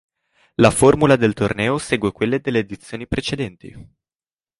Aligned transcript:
La 0.55 0.71
formula 0.71 1.15
del 1.15 1.35
torneo 1.35 1.77
segue 1.77 2.11
quella 2.11 2.39
delle 2.39 2.57
edizioni 2.57 3.05
precedenti. 3.05 3.77